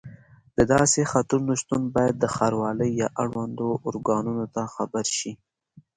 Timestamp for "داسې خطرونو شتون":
0.73-1.81